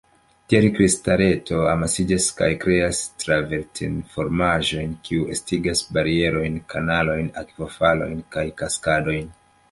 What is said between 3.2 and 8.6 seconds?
travertin-formaĵojn, kiuj estigas barierojn, kanalojn, akvofalojn kaj